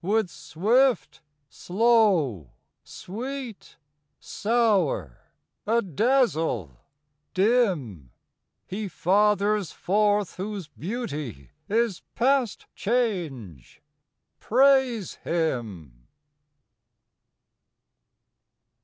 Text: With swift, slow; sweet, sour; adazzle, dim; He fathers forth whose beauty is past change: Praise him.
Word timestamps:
With 0.00 0.30
swift, 0.30 1.22
slow; 1.48 2.52
sweet, 2.84 3.78
sour; 4.20 5.32
adazzle, 5.66 6.76
dim; 7.34 8.12
He 8.68 8.86
fathers 8.86 9.72
forth 9.72 10.36
whose 10.36 10.68
beauty 10.68 11.50
is 11.68 12.02
past 12.14 12.66
change: 12.76 13.82
Praise 14.38 15.14
him. 15.14 16.06